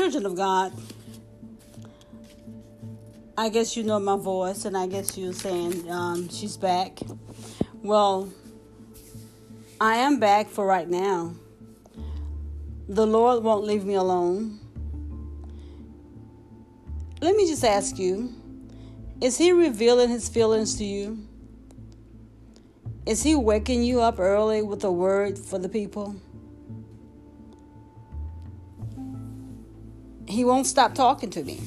[0.00, 0.72] children of God,
[3.36, 7.00] I guess you know my voice, and I guess you're saying um, she's back.
[7.82, 8.32] Well,
[9.78, 11.34] I am back for right now.
[12.88, 14.58] The Lord won't leave me alone.
[17.20, 18.32] Let me just ask you
[19.20, 21.18] is He revealing His feelings to you?
[23.04, 26.16] Is He waking you up early with a word for the people?
[30.30, 31.60] He won't stop talking to me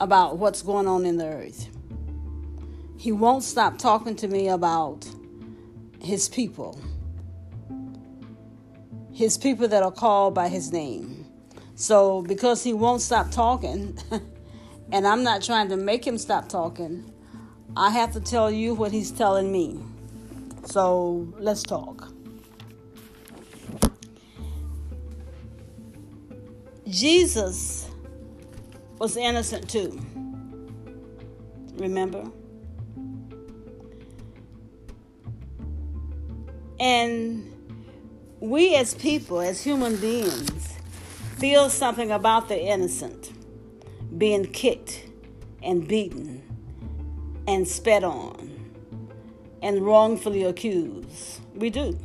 [0.00, 1.70] about what's going on in the earth.
[2.98, 5.08] He won't stop talking to me about
[5.98, 6.78] his people,
[9.14, 11.24] his people that are called by his name.
[11.74, 13.96] So, because he won't stop talking,
[14.92, 17.10] and I'm not trying to make him stop talking,
[17.78, 19.80] I have to tell you what he's telling me.
[20.66, 22.12] So, let's talk.
[26.90, 27.88] Jesus
[28.98, 29.98] was innocent too.
[31.76, 32.24] Remember?
[36.80, 37.52] And
[38.40, 40.78] we as people, as human beings,
[41.38, 43.32] feel something about the innocent
[44.18, 45.06] being kicked
[45.62, 46.42] and beaten
[47.46, 48.50] and spat on
[49.62, 51.40] and wrongfully accused.
[51.54, 51.98] We do.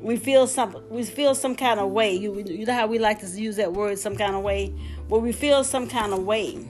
[0.00, 2.14] We feel some we feel some kind of way.
[2.14, 4.68] You, you know how we like to use that word some kind of way
[5.08, 6.66] where we feel some kind of way.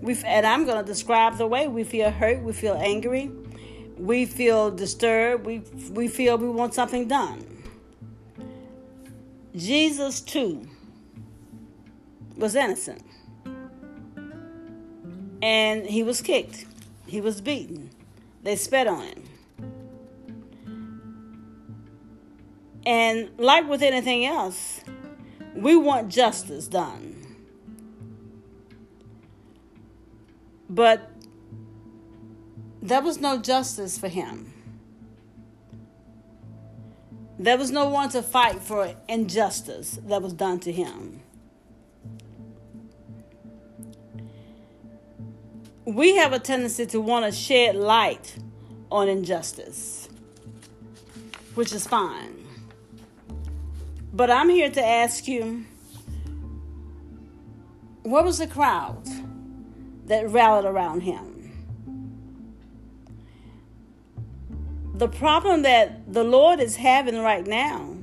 [0.00, 3.30] We and I'm going to describe the way we feel hurt, we feel angry,
[3.96, 7.44] we feel disturbed, we we feel we want something done.
[9.56, 10.68] Jesus too
[12.36, 13.02] was innocent.
[15.42, 16.66] And he was kicked.
[17.06, 17.90] He was beaten.
[18.42, 19.24] They spat on him.
[22.88, 24.80] And like with anything else,
[25.54, 27.16] we want justice done.
[30.70, 31.10] But
[32.80, 34.54] there was no justice for him.
[37.38, 41.20] There was no one to fight for injustice that was done to him.
[45.84, 48.38] We have a tendency to want to shed light
[48.90, 50.08] on injustice,
[51.54, 52.37] which is fine.
[54.18, 55.64] But I'm here to ask you
[58.02, 59.06] what was the crowd?
[60.06, 61.52] that rallied around him.
[64.94, 67.94] The problem that the Lord is having right now,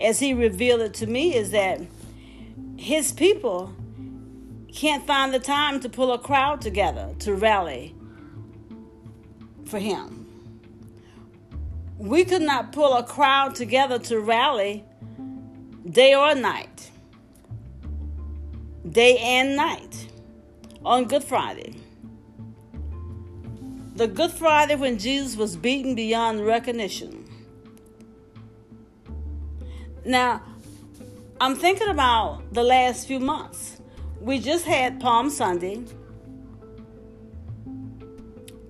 [0.00, 1.80] as He revealed it to me, is that
[2.76, 3.72] His people
[4.72, 7.94] can't find the time to pull a crowd together to rally
[9.66, 10.26] for Him.
[11.98, 14.84] We could not pull a crowd together to rally
[15.90, 16.90] day or night,
[18.88, 20.08] day and night
[20.84, 21.76] on Good Friday.
[23.94, 27.24] The Good Friday when Jesus was beaten beyond recognition.
[30.04, 30.42] Now,
[31.40, 33.80] I'm thinking about the last few months.
[34.20, 35.84] We just had Palm Sunday.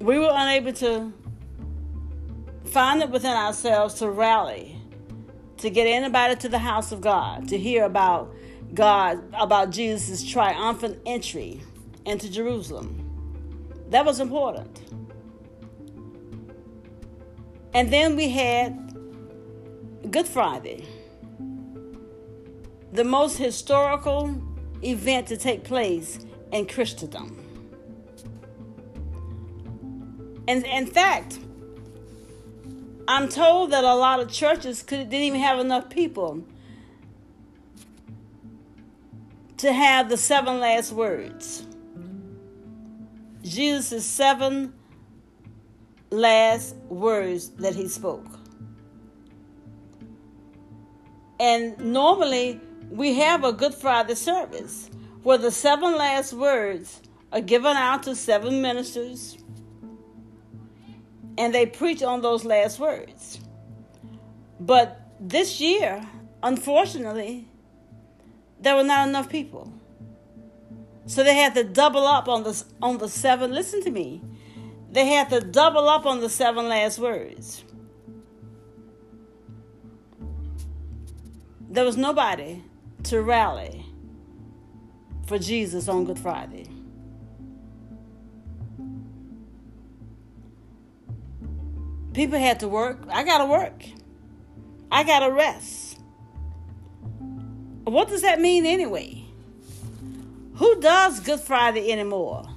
[0.01, 1.13] We were unable to
[2.67, 4.76] find it within ourselves to rally,
[5.59, 8.35] to get anybody to the house of God, to hear about
[8.75, 11.61] God, about Jesus' triumphant entry
[12.05, 13.03] into Jerusalem.
[13.91, 14.83] That was important.
[17.75, 18.95] And then we had
[20.11, 20.87] Good Friday,
[22.93, 24.43] the most historical
[24.83, 26.21] event to take place
[26.53, 27.43] in Christendom.
[30.49, 31.41] And in fact,
[33.09, 36.45] I'm told that a lot of churches could, didn't even have enough people
[39.59, 41.65] to have the seven last words.
[43.43, 44.75] Jesus' seven
[46.11, 48.27] last words that he spoke.
[51.39, 52.61] And normally
[52.91, 54.91] we have a Good Friday service
[55.23, 57.01] where the seven last words
[57.33, 59.39] are given out to seven ministers
[61.39, 63.41] and they preach on those last words.
[64.59, 66.07] But this year,
[66.43, 67.47] unfortunately,
[68.61, 69.73] there were not enough people.
[71.07, 73.53] So they had to double up on the on the seven.
[73.53, 74.21] Listen to me.
[74.91, 77.65] They had to double up on the seven last words.
[81.69, 82.63] There was nobody
[83.05, 83.85] to rally
[85.27, 86.76] for Jesus on Good Friday.
[92.17, 93.01] People had to work.
[93.11, 93.85] I got to work.
[94.91, 95.99] I got to rest.
[97.85, 99.23] What does that mean anyway?
[100.55, 102.49] Who does Good Friday anymore?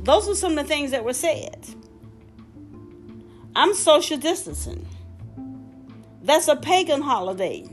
[0.00, 1.66] Those are some of the things that were said.
[3.56, 4.86] I'm social distancing.
[6.22, 7.66] That's a pagan holiday.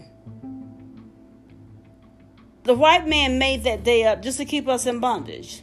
[2.64, 5.62] The white man made that day up just to keep us in bondage.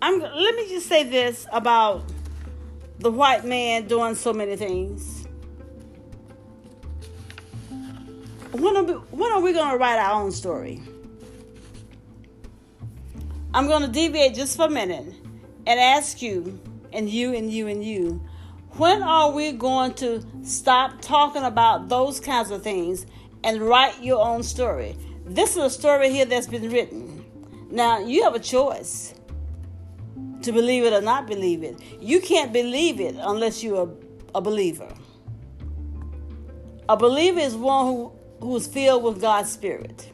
[0.00, 2.04] I'm, let me just say this about
[3.00, 5.26] the white man doing so many things.
[8.52, 10.82] When are we, when are we going to write our own story?
[13.54, 15.14] I'm going to deviate just for a minute
[15.66, 16.60] and ask you,
[16.92, 18.22] and you, and you, and you,
[18.72, 23.06] when are we going to stop talking about those kinds of things
[23.42, 24.96] and write your own story?
[25.24, 27.24] This is a story here that's been written.
[27.70, 29.14] Now, you have a choice
[30.42, 31.80] to believe it or not believe it.
[32.00, 34.88] You can't believe it unless you're a, a believer.
[36.88, 40.10] A believer is one who, who's filled with God's Spirit.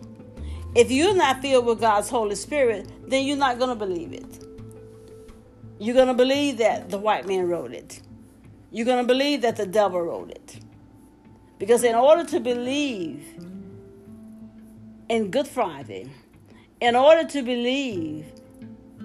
[0.74, 4.44] If you're not filled with God's Holy Spirit, then you're not going to believe it.
[5.78, 8.00] You're going to believe that the white man wrote it.
[8.72, 10.58] You're going to believe that the devil wrote it.
[11.58, 13.24] Because in order to believe
[15.08, 16.10] in Good Friday,
[16.80, 18.26] in order to believe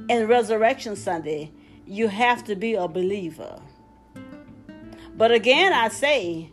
[0.09, 1.51] in Resurrection Sunday,
[1.85, 3.61] you have to be a believer.
[5.15, 6.49] But again, I say,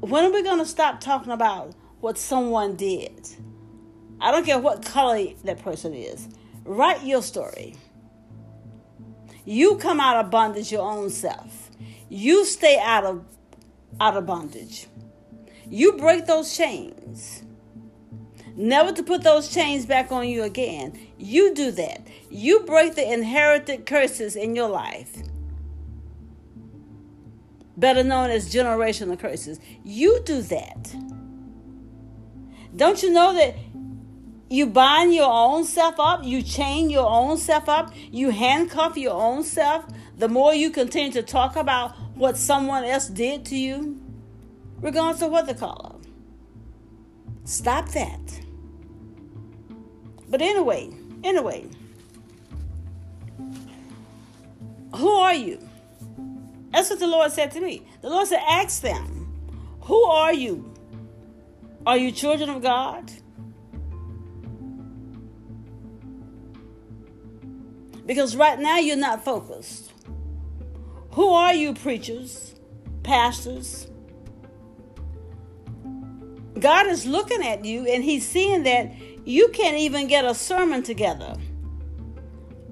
[0.00, 3.28] when are we going to stop talking about what someone did?
[4.20, 6.28] I don't care what color that person is.
[6.64, 7.74] Write your story.
[9.44, 11.70] You come out of bondage your own self.
[12.10, 13.24] You stay out of
[14.00, 14.86] out of bondage.
[15.68, 17.42] You break those chains.
[18.58, 20.98] Never to put those chains back on you again.
[21.16, 22.08] You do that.
[22.28, 25.22] You break the inherited curses in your life.
[27.76, 29.60] Better known as generational curses.
[29.84, 30.92] You do that.
[32.74, 33.54] Don't you know that
[34.50, 39.14] you bind your own self up, you chain your own self up, you handcuff your
[39.14, 39.84] own self.
[40.16, 44.00] The more you continue to talk about what someone else did to you,
[44.80, 46.08] regardless of what they call it.
[47.48, 48.27] Stop that.
[50.28, 50.90] But anyway,
[51.24, 51.66] anyway,
[54.94, 55.66] who are you?
[56.70, 57.82] That's what the Lord said to me.
[58.02, 59.18] The Lord said, Ask them,
[59.82, 60.72] who are you?
[61.86, 63.10] Are you children of God?
[68.04, 69.92] Because right now you're not focused.
[71.12, 72.54] Who are you, preachers,
[73.02, 73.86] pastors?
[76.58, 78.92] God is looking at you and He's seeing that
[79.28, 81.34] you can't even get a sermon together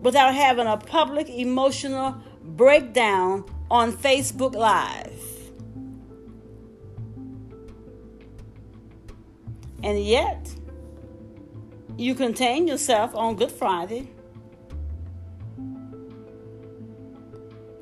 [0.01, 5.23] without having a public emotional breakdown on Facebook Live.
[9.83, 10.51] And yet,
[11.97, 14.09] you contain yourself on Good Friday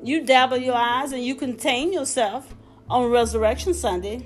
[0.05, 2.53] You dabble your eyes and you contain yourself
[2.87, 4.23] on Resurrection Sunday.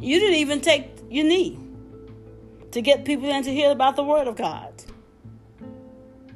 [0.00, 1.58] You didn't even take your knee
[2.72, 4.72] to get people in to hear about the Word of God.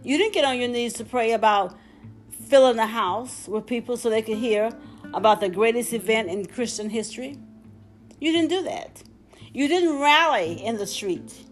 [0.02, 1.74] You didn't get on your knees to pray about
[2.48, 4.70] filling the house with people so they could hear
[5.14, 7.38] about the greatest event in Christian history.
[8.20, 9.02] You didn't do that.
[9.54, 11.44] You didn't rally in the street.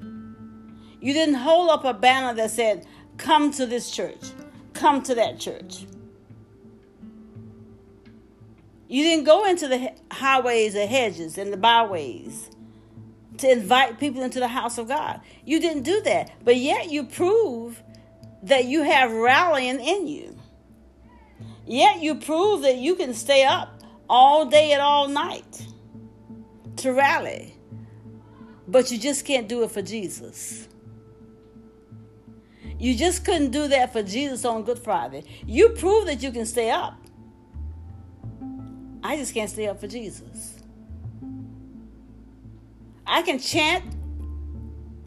[1.00, 4.32] You didn't hold up a banner that said, Come to this church.
[4.74, 5.86] Come to that church.
[8.92, 12.50] You didn't go into the highways and hedges and the byways
[13.38, 15.22] to invite people into the house of God.
[15.46, 16.44] You didn't do that.
[16.44, 17.82] But yet you prove
[18.42, 20.36] that you have rallying in you.
[21.64, 25.66] Yet you prove that you can stay up all day and all night
[26.76, 27.56] to rally.
[28.68, 30.68] But you just can't do it for Jesus.
[32.78, 35.24] You just couldn't do that for Jesus on Good Friday.
[35.46, 36.98] You prove that you can stay up.
[39.02, 40.58] I just can't stay up for Jesus.
[43.06, 43.84] I can chant,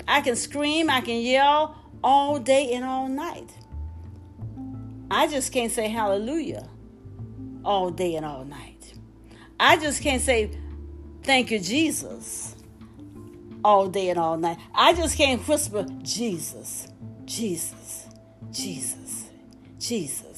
[0.07, 3.49] I can scream, I can yell all day and all night.
[5.09, 6.67] I just can't say hallelujah
[7.63, 8.93] all day and all night.
[9.59, 10.51] I just can't say
[11.23, 12.55] thank you, Jesus,
[13.63, 14.57] all day and all night.
[14.73, 16.87] I just can't whisper Jesus
[17.25, 18.07] Jesus,
[18.51, 19.25] Jesus,
[19.79, 20.34] Jesus.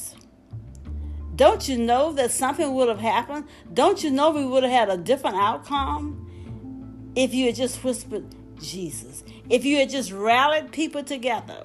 [1.38, 3.46] Don't you know that something would have happened?
[3.72, 8.26] Don't you know we would have had a different outcome if you had just whispered
[8.60, 9.24] Jesus?
[9.48, 11.64] If you had just rallied people together?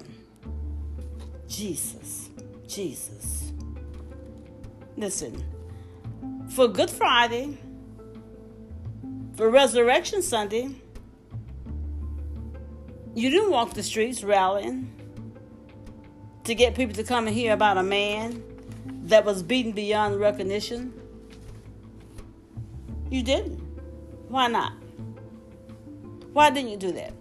[1.48, 2.28] Jesus,
[2.68, 3.52] Jesus,
[4.98, 5.42] listen,
[6.50, 7.56] for Good Friday,
[9.36, 10.68] for Resurrection Sunday,
[13.14, 14.92] you didn't walk the streets rallying
[16.44, 18.42] to get people to come and hear about a man
[19.02, 20.92] that was beaten beyond recognition.
[23.10, 23.58] You didn't.
[24.28, 24.72] Why not?
[26.32, 27.12] Why didn't you do that?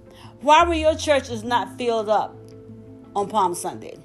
[0.41, 2.35] Why were your churches not filled up
[3.15, 3.97] on Palm Sunday?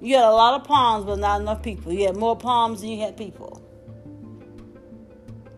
[0.00, 1.92] You had a lot of palms, but not enough people.
[1.92, 3.62] You had more palms than you had people.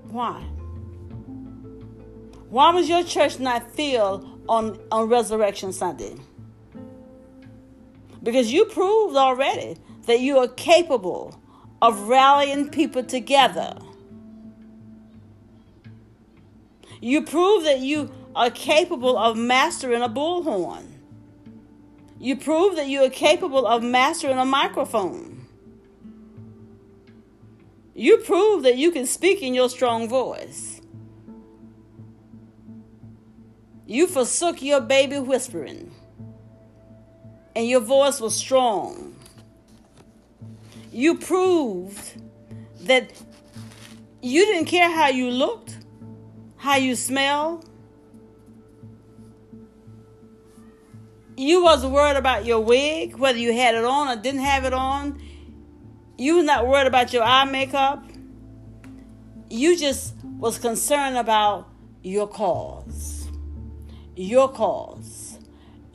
[0.09, 0.43] Why?
[2.49, 6.17] Why was your church not filled on, on Resurrection Sunday?
[8.23, 9.77] Because you proved already
[10.11, 11.41] that you are capable
[11.81, 13.79] of rallying people together.
[17.01, 20.85] You prove that you are capable of mastering a bullhorn.
[22.19, 25.47] You prove that you are capable of mastering a microphone.
[27.95, 30.81] You prove that you can speak in your strong voice.
[33.87, 35.93] You forsook your baby whispering,
[37.55, 39.10] and your voice was strong.
[40.93, 42.21] You proved
[42.83, 43.11] that
[44.23, 45.79] you didn't care how you looked,
[46.57, 47.71] how you smelled,
[51.41, 54.75] you wasn't worried about your wig, whether you had it on or didn't have it
[54.75, 55.21] on.
[56.19, 58.05] You was not worried about your eye makeup.
[59.49, 61.67] You just was concerned about
[62.03, 63.27] your cause.
[64.15, 65.39] Your cause.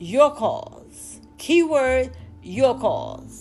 [0.00, 1.20] Your cause.
[1.38, 2.10] Keyword,
[2.42, 3.35] your cause.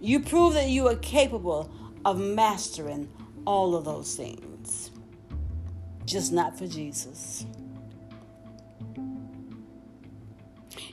[0.00, 1.70] You prove that you are capable
[2.06, 3.08] of mastering
[3.44, 4.90] all of those things,
[6.06, 7.44] just not for Jesus.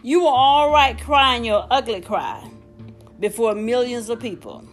[0.03, 2.49] You were all right crying your ugly cry
[3.19, 4.67] before millions of people.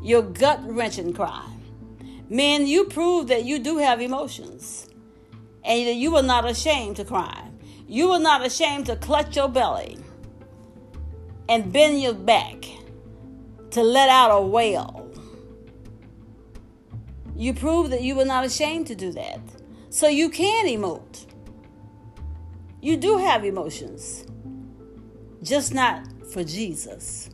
[0.00, 1.44] Your gut wrenching cry.
[2.30, 4.88] Men, you prove that you do have emotions
[5.64, 7.48] and that you were not ashamed to cry.
[7.88, 9.98] You were not ashamed to clutch your belly
[11.48, 12.64] and bend your back
[13.70, 15.10] to let out a wail.
[17.36, 19.40] You prove that you were not ashamed to do that.
[19.90, 21.26] So you can emote.
[22.80, 24.24] You do have emotions,
[25.42, 27.30] just not for Jesus,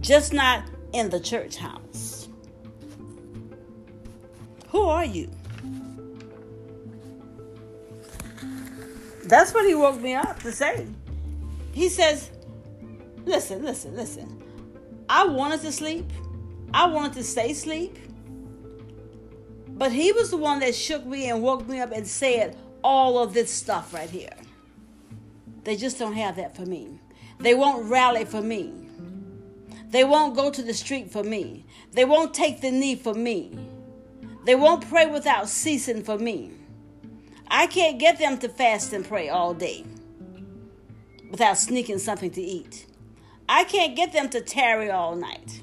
[0.00, 2.28] just not in the church house.
[4.68, 5.30] Who are you?
[9.24, 10.86] That's what he woke me up to say.
[11.72, 12.30] He says,
[13.24, 14.33] Listen, listen, listen.
[15.14, 16.10] I wanted to sleep,
[16.74, 17.96] I wanted to stay asleep.
[19.68, 23.22] But he was the one that shook me and woke me up and said, all
[23.22, 24.34] of this stuff right here.
[25.62, 26.98] They just don't have that for me.
[27.38, 28.72] They won't rally for me.
[29.90, 31.64] They won't go to the street for me.
[31.92, 33.56] They won't take the knee for me.
[34.44, 36.50] They won't pray without ceasing for me.
[37.46, 39.84] I can't get them to fast and pray all day
[41.30, 42.86] without sneaking something to eat.
[43.48, 45.62] I can't get them to tarry all night.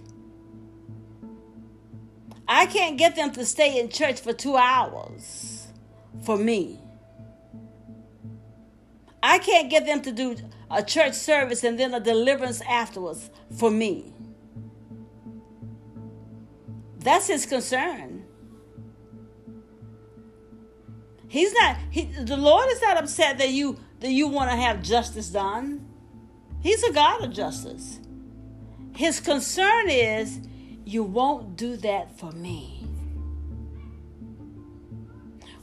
[2.47, 5.67] I can't get them to stay in church for two hours
[6.23, 6.79] for me.
[9.23, 10.35] I can't get them to do
[10.69, 14.13] a church service and then a deliverance afterwards for me.
[16.99, 18.25] That's his concern.
[21.27, 24.81] He's not he, the Lord is not upset that you that you want to have
[24.81, 25.87] justice done.
[26.61, 27.99] He's a God of justice.
[28.95, 30.39] His concern is
[30.85, 32.85] you won't do that for me.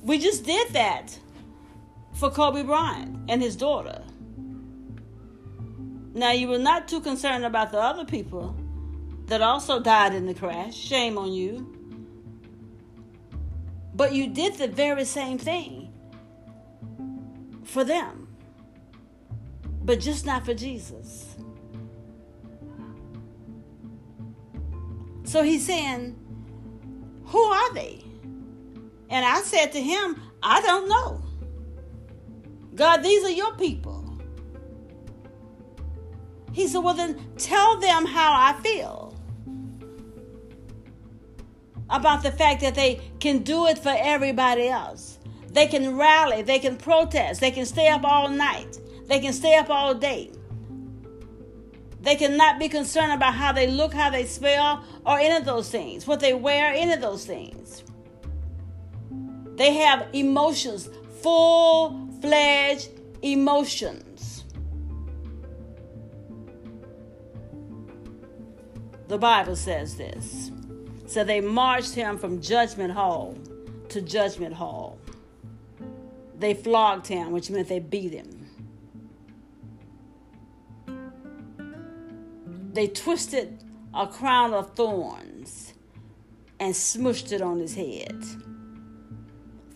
[0.02, 1.19] We just did that
[2.14, 4.02] for Kobe Bryant and his daughter.
[6.14, 8.57] Now, you were not too concerned about the other people
[9.26, 10.75] that also died in the crash.
[10.75, 11.75] Shame on you.
[13.95, 15.93] But you did the very same thing
[17.64, 18.28] for them,
[19.88, 21.35] but just not for Jesus.
[25.25, 26.14] So he's saying,
[27.25, 28.04] Who are they?
[29.09, 31.23] And I said to him, I don't know.
[32.75, 34.04] God, these are your people.
[36.52, 39.18] He said, Well, then tell them how I feel
[41.88, 45.18] about the fact that they can do it for everybody else.
[45.50, 48.78] They can rally, they can protest, they can stay up all night,
[49.09, 50.31] they can stay up all day.
[52.00, 55.69] They cannot be concerned about how they look, how they spell, or any of those
[55.69, 57.83] things, what they wear, any of those things.
[59.57, 60.88] They have emotions,
[61.21, 62.91] full fledged
[63.23, 64.45] emotions.
[69.09, 70.53] The Bible says this.
[71.07, 73.37] So they marched him from judgment hall
[73.88, 74.99] to judgment hall.
[76.38, 78.38] They flogged him, which meant they beat him.
[82.73, 85.73] They twisted a crown of thorns
[86.61, 88.23] and smushed it on his head.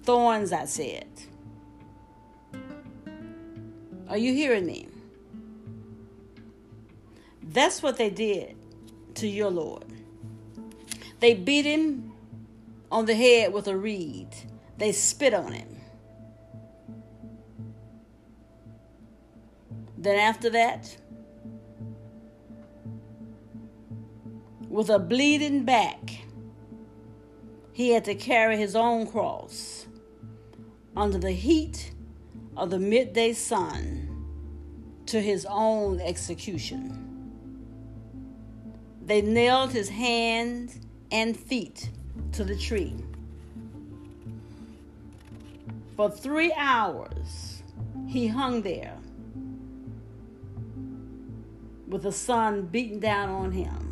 [0.03, 1.09] Thorns, I said.
[4.09, 4.89] Are you hearing me?
[7.43, 8.57] That's what they did
[9.15, 9.85] to your Lord.
[11.21, 12.13] They beat him
[12.91, 14.29] on the head with a reed,
[14.77, 15.69] they spit on him.
[19.97, 20.97] Then, after that,
[24.73, 26.23] with a bleeding back,
[27.73, 29.87] he had to carry his own cross
[30.97, 31.93] under the heat
[32.57, 34.09] of the midday sun
[35.05, 36.99] to his own execution.
[39.05, 41.91] They nailed his hands and feet
[42.33, 42.97] to the tree.
[45.99, 47.63] For three hours,
[48.07, 48.97] he hung there
[51.87, 53.92] with the sun beating down on him.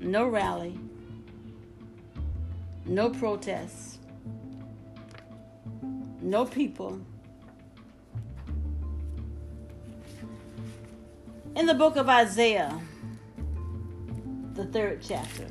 [0.00, 0.78] No rally,
[2.86, 3.98] no protests,
[6.20, 7.00] no people.
[11.56, 12.80] In the book of Isaiah,
[14.54, 15.46] the third chapter,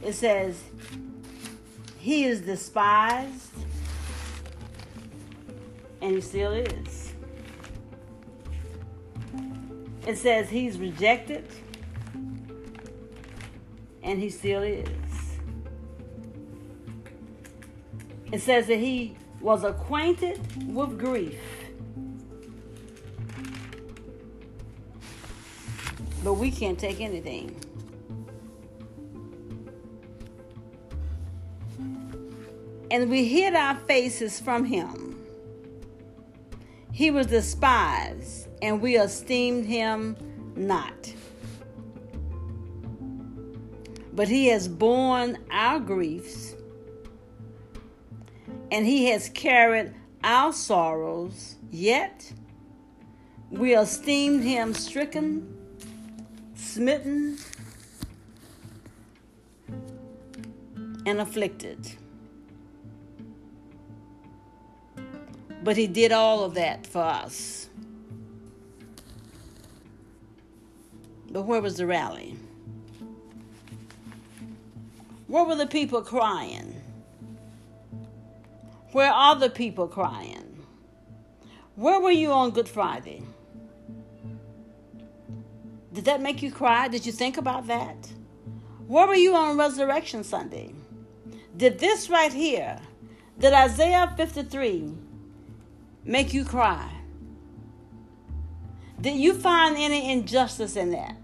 [0.00, 0.62] it says,
[1.98, 3.50] He is despised,
[6.00, 7.12] and he still is.
[10.06, 11.48] It says, He's rejected,
[14.02, 14.88] and he still is.
[18.32, 20.40] It says that he was acquainted
[20.72, 21.38] with grief.
[26.24, 27.56] But we can't take anything.
[32.90, 35.18] And we hid our faces from him.
[36.92, 40.16] He was despised, and we esteemed him
[40.54, 41.11] not.
[44.14, 46.54] But he has borne our griefs,
[48.70, 52.32] and he has carried our sorrows, yet
[53.50, 55.56] we esteemed him stricken,
[56.54, 57.38] smitten,
[61.06, 61.92] and afflicted.
[65.64, 67.68] But he did all of that for us.
[71.30, 72.36] But where was the rally?
[75.32, 76.78] Where were the people crying?
[78.92, 80.66] Where are the people crying?
[81.74, 83.22] Where were you on Good Friday?
[85.90, 86.86] Did that make you cry?
[86.88, 88.12] Did you think about that?
[88.86, 90.74] Where were you on Resurrection Sunday?
[91.56, 92.78] Did this right here,
[93.38, 94.92] did Isaiah 53
[96.04, 96.92] make you cry?
[99.00, 101.16] Did you find any injustice in that?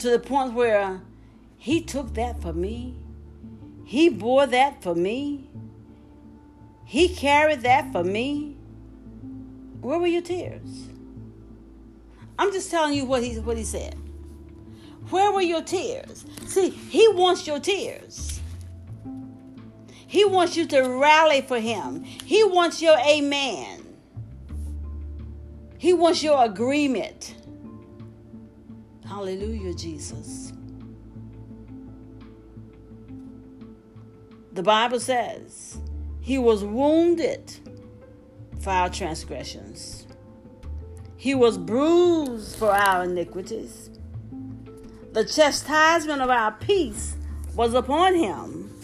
[0.00, 1.00] To the point where
[1.58, 2.96] he took that for me.
[3.84, 5.48] He bore that for me.
[6.84, 8.56] He carried that for me.
[9.80, 10.88] Where were your tears?
[12.38, 13.94] I'm just telling you what he what he said.
[15.10, 16.24] Where were your tears?
[16.46, 18.40] See, he wants your tears.
[20.06, 22.02] He wants you to rally for him.
[22.02, 23.84] He wants your amen.
[25.78, 27.36] He wants your agreement.
[29.06, 30.52] Hallelujah, Jesus.
[34.56, 35.76] The Bible says,
[36.22, 37.52] He was wounded
[38.58, 40.06] for our transgressions,
[41.18, 43.90] He was bruised for our iniquities.
[45.12, 47.16] The chastisement of our peace
[47.54, 48.74] was upon Him,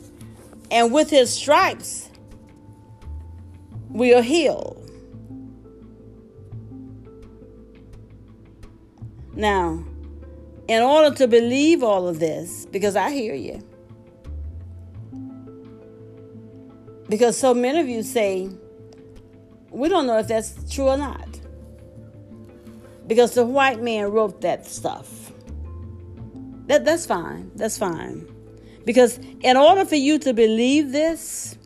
[0.71, 2.11] and with His stripes
[3.89, 4.91] we are healed.
[9.35, 9.83] Now,
[10.69, 13.63] in order to believe all of this, because I hear you,
[17.13, 18.49] Because so many of you say,
[19.71, 21.29] we don't know if that's true or not.
[23.07, 25.31] Because the white man wrote that stuff.
[26.69, 27.51] That, that's fine.
[27.55, 28.27] That's fine.
[28.87, 31.59] Because in order for you to believe this,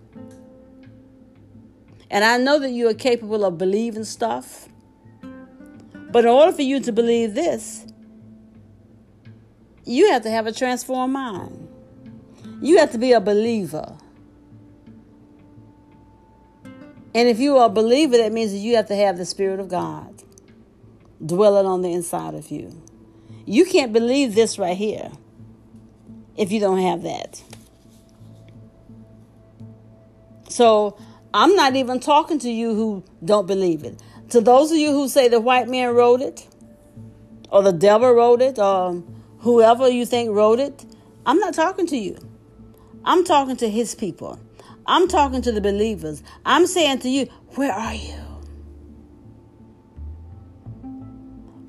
[2.11, 4.69] and I know that you are capable of believing stuff,
[6.11, 7.87] but in order for you to believe this,
[9.85, 11.69] you have to have a transformed mind.
[12.61, 13.97] You have to be a believer.
[17.17, 19.59] And if you are a believer, that means that you have to have the Spirit
[19.59, 20.23] of God
[21.25, 22.79] dwelling on the inside of you.
[23.47, 25.11] You can't believe this right here
[26.37, 27.43] if you don't have that.
[30.51, 30.99] So
[31.33, 33.99] I'm not even talking to you who don't believe it.
[34.31, 36.47] To those of you who say the white man wrote it,
[37.49, 39.03] or the devil wrote it, or
[39.39, 40.85] whoever you think wrote it,
[41.25, 42.19] I'm not talking to you.
[43.07, 44.39] I'm talking to his people.
[44.87, 46.23] I'm talking to the believers.
[46.45, 48.15] I'm saying to you, where are you?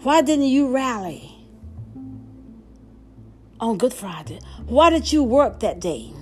[0.03, 1.33] Why didn't you rally
[3.59, 4.39] on Good Friday?
[4.67, 6.13] Why did you work that day?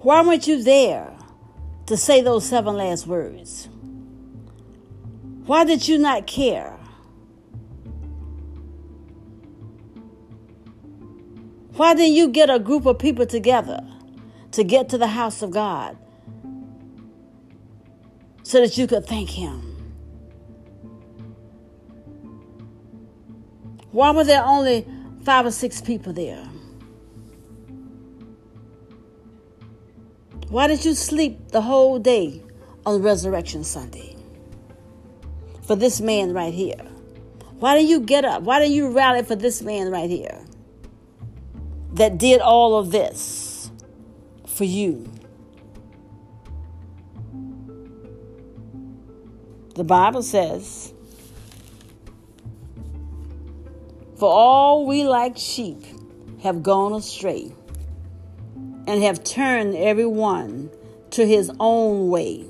[0.00, 1.12] Why weren't you there
[1.86, 3.68] to say those seven last words?
[5.46, 6.76] Why did you not care?
[11.74, 13.91] Why didn't you get a group of people together
[14.52, 15.96] to get to the house of God
[18.42, 19.72] so that you could thank Him?
[23.90, 24.86] Why were there only
[25.22, 26.48] five or six people there?
[30.48, 32.42] Why did you sleep the whole day
[32.84, 34.16] on Resurrection Sunday?
[35.66, 36.80] For this man right here.
[37.58, 38.42] Why didn't you get up?
[38.42, 40.44] Why didn't you rally for this man right here
[41.92, 43.51] that did all of this
[44.52, 45.10] for you?
[49.74, 50.92] The Bible says,
[54.18, 55.82] For all we like sheep
[56.42, 57.54] have gone astray
[58.86, 60.70] and have turned every one
[61.10, 62.44] to his own way.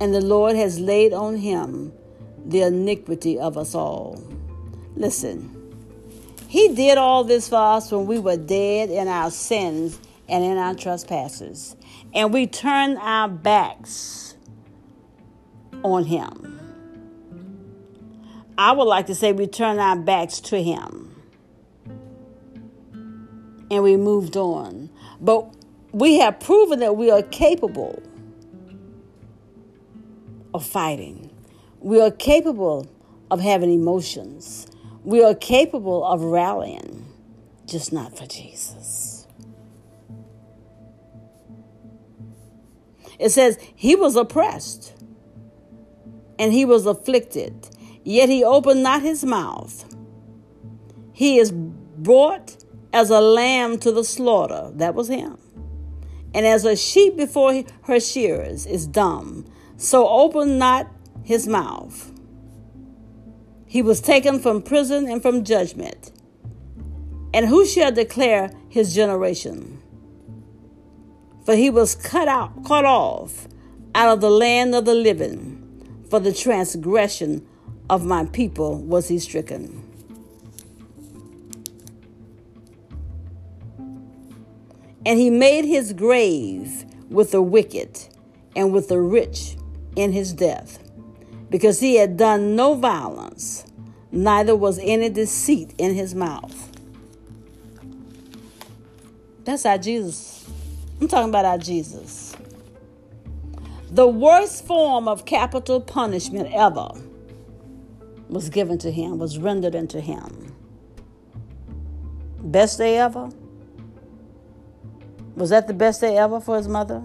[0.00, 1.92] And the Lord has laid on him
[2.44, 4.22] the iniquity of us all.
[4.96, 5.61] Listen,
[6.52, 10.58] he did all this for us when we were dead in our sins and in
[10.58, 11.74] our trespasses.
[12.12, 14.34] And we turned our backs
[15.82, 16.60] on him.
[18.58, 21.16] I would like to say we turned our backs to him
[23.70, 24.90] and we moved on.
[25.22, 25.54] But
[25.92, 28.02] we have proven that we are capable
[30.52, 31.30] of fighting.
[31.80, 32.86] We are capable
[33.30, 34.66] of having emotions.
[35.04, 37.06] We are capable of rallying,
[37.66, 39.26] just not for Jesus.
[43.18, 44.94] It says, He was oppressed
[46.38, 47.68] and he was afflicted,
[48.04, 49.94] yet he opened not his mouth.
[51.12, 52.56] He is brought
[52.92, 54.70] as a lamb to the slaughter.
[54.74, 55.38] That was him.
[56.34, 59.44] And as a sheep before her shearers is dumb,
[59.76, 60.88] so open not
[61.22, 62.11] his mouth.
[63.72, 66.12] He was taken from prison and from judgment.
[67.32, 69.82] And who shall declare his generation?
[71.46, 73.48] For he was cut out, cut off
[73.94, 76.04] out of the land of the living.
[76.10, 77.46] For the transgression
[77.88, 79.82] of my people was he stricken.
[85.06, 88.00] And he made his grave with the wicked
[88.54, 89.56] and with the rich
[89.96, 90.78] in his death,
[91.52, 93.66] because he had done no violence,
[94.10, 96.70] neither was any deceit in his mouth.
[99.44, 100.48] That's our Jesus.
[100.98, 102.34] I'm talking about our Jesus.
[103.90, 106.88] The worst form of capital punishment ever
[108.30, 110.54] was given to him, was rendered unto him.
[112.38, 113.28] Best day ever?
[115.36, 117.04] Was that the best day ever for his mother?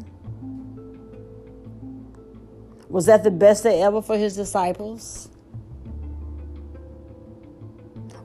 [2.89, 5.29] Was that the best day ever for his disciples?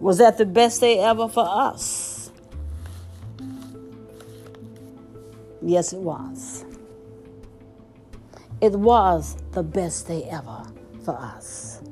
[0.01, 2.33] Was that the best day ever for us?
[5.61, 6.65] Yes, it was.
[8.61, 10.65] It was the best day ever
[11.05, 11.83] for us.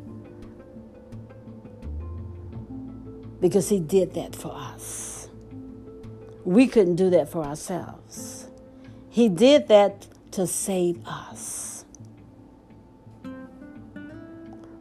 [3.41, 5.29] Because he did that for us.
[6.45, 8.49] We couldn't do that for ourselves.
[9.09, 11.70] He did that to save us.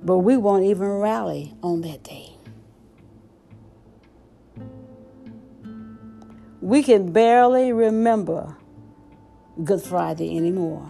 [0.01, 2.35] But we won't even rally on that day.
[6.61, 8.57] We can barely remember
[9.63, 10.87] Good Friday anymore.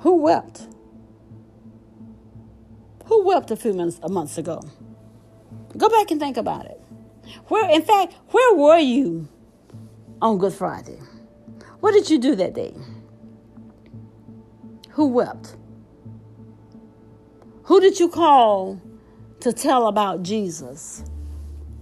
[0.00, 0.66] Who wept?
[3.06, 4.62] Who wept a few months, a months ago?
[5.76, 6.80] Go back and think about it.
[7.48, 9.28] Where, in fact, where were you
[10.22, 10.98] on Good Friday?
[11.80, 12.74] What did you do that day?
[14.90, 15.56] Who wept?
[17.64, 18.80] Who did you call
[19.40, 21.04] to tell about Jesus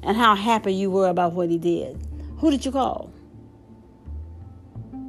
[0.03, 1.99] and how happy you were about what he did?
[2.39, 3.13] Who did you call?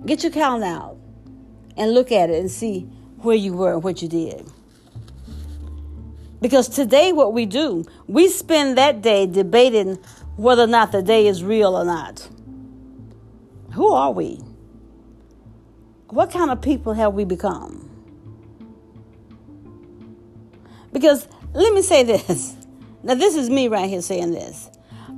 [0.05, 0.97] Get your calendar out
[1.77, 2.81] and look at it and see
[3.17, 4.49] where you were and what you did.
[6.41, 9.95] Because today, what we do, we spend that day debating
[10.37, 12.29] whether or not the day is real or not.
[13.73, 14.39] Who are we?
[16.09, 17.89] What kind of people have we become?
[20.91, 22.55] Because let me say this.
[23.01, 24.69] Now, this is me right here saying this.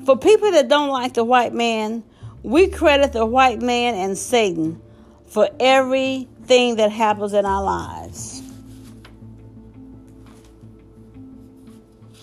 [0.06, 2.04] For people that don't like the white man,
[2.44, 4.80] we credit the white man and Satan
[5.26, 8.44] for everything that happens in our lives.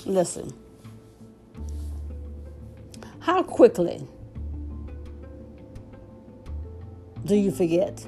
[0.07, 0.53] Listen.
[3.19, 4.07] How quickly
[7.25, 8.07] do you forget?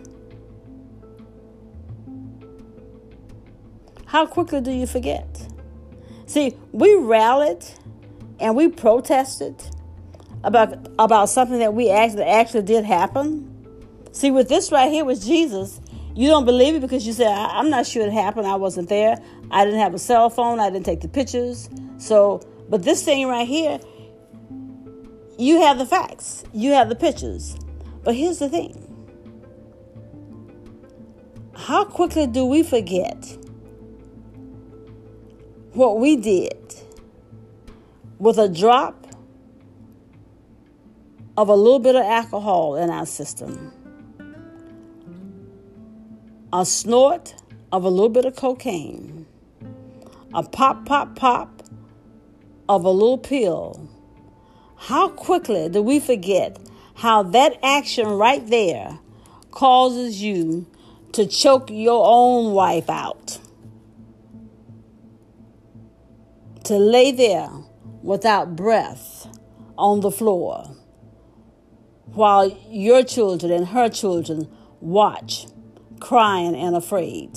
[4.10, 5.40] How quickly do you forget?
[6.26, 7.64] See, we rallied
[8.40, 9.54] and we protested
[10.42, 13.46] about about something that we actually actually did happen.
[14.10, 15.80] See, with this right here was Jesus.
[16.16, 18.48] You don't believe it because you said, I'm not sure it happened.
[18.48, 19.16] I wasn't there.
[19.52, 20.58] I didn't have a cell phone.
[20.58, 21.70] I didn't take the pictures.
[21.98, 23.78] So, but this thing right here,
[25.38, 27.56] you have the facts, you have the pictures.
[28.02, 28.74] But here's the thing
[31.54, 33.36] how quickly do we forget
[35.72, 36.74] what we did
[38.18, 39.06] with a drop
[41.36, 43.72] of a little bit of alcohol in our system,
[46.52, 47.34] a snort
[47.70, 49.26] of a little bit of cocaine,
[50.34, 51.62] a pop, pop, pop
[52.68, 53.88] of a little pill.
[54.76, 56.58] How quickly do we forget
[56.94, 58.98] how that action right there
[59.52, 60.66] causes you
[61.12, 63.38] to choke your own wife out?
[66.70, 67.50] To lay there
[68.00, 69.26] without breath
[69.76, 70.70] on the floor
[72.12, 74.48] while your children and her children
[74.80, 75.48] watch,
[75.98, 77.30] crying and afraid.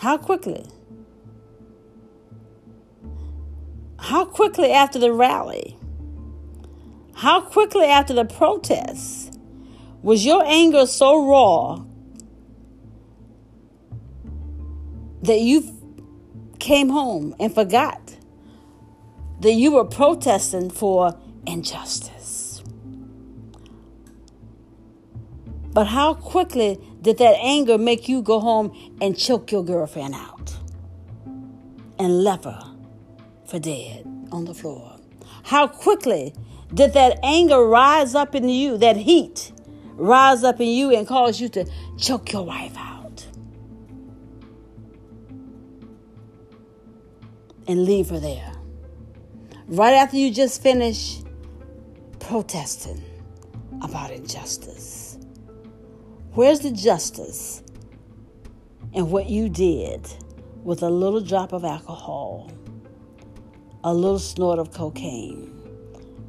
[0.00, 0.66] How quickly?
[4.00, 5.78] How quickly after the rally?
[7.14, 9.30] How quickly after the protests
[10.02, 11.84] was your anger so raw
[15.22, 15.78] that you
[16.62, 18.16] came home and forgot
[19.40, 22.62] that you were protesting for injustice.
[25.72, 30.56] But how quickly did that anger make you go home and choke your girlfriend out
[31.98, 32.62] and left her
[33.44, 35.00] for dead on the floor?
[35.42, 36.32] How quickly
[36.72, 39.50] did that anger rise up in you, that heat
[39.94, 42.91] rise up in you and cause you to choke your wife out
[47.66, 48.52] and leave her there?
[49.68, 51.20] Right after you just finish
[52.18, 53.02] protesting
[53.82, 55.18] about injustice.
[56.34, 57.62] Where's the justice
[58.92, 60.06] in what you did
[60.62, 62.50] with a little drop of alcohol,
[63.84, 65.50] a little snort of cocaine,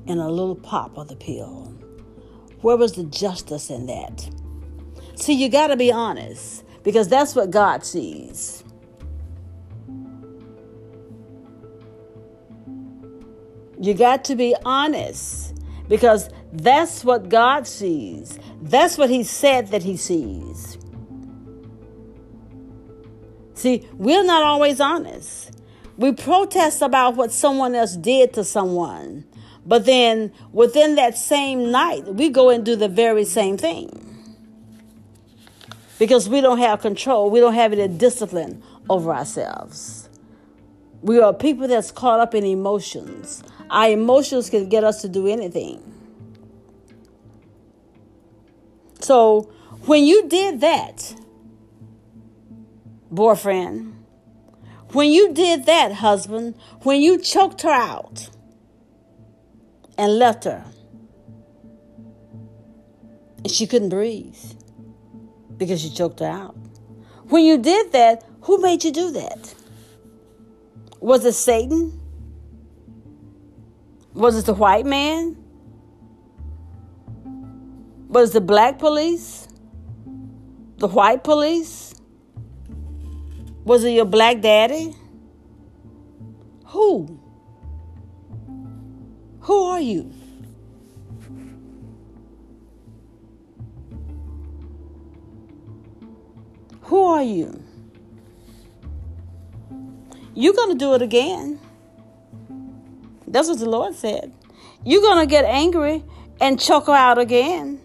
[0.07, 1.73] and a little pop of the pill?
[2.61, 4.29] Where was the justice in that?
[5.15, 8.62] See, you got to be honest because that's what God sees.
[13.83, 15.53] You got to be honest
[15.89, 18.39] because that's what God sees.
[18.61, 20.77] That's what He said that He sees.
[23.55, 25.59] See, we're not always honest.
[25.97, 29.25] We protest about what someone else did to someone,
[29.65, 33.89] but then within that same night, we go and do the very same thing.
[35.99, 40.02] Because we don't have control, we don't have any discipline over ourselves.
[41.03, 43.43] We are people that's caught up in emotions.
[43.69, 45.83] Our emotions can get us to do anything.
[49.01, 49.51] So
[49.85, 51.13] when you did that,
[53.11, 54.05] boyfriend,
[54.93, 58.29] when you did that, husband, when you choked her out
[59.97, 60.63] and left her,
[63.39, 64.37] and she couldn't breathe
[65.57, 66.55] because you choked her out.
[67.27, 69.53] When you did that, who made you do that?
[71.03, 71.99] Was it Satan?
[74.13, 75.35] Was it the white man?
[78.07, 79.49] Was it the black police?
[80.77, 81.93] The white police?
[83.65, 84.95] Was it your black daddy?
[86.67, 87.19] Who?
[89.41, 90.09] Who are you?
[96.83, 97.62] Who are you?
[100.35, 101.59] You're going to do it again.
[103.27, 104.33] That's what the Lord said.
[104.83, 106.03] You're going to get angry
[106.41, 107.79] and choke her out again.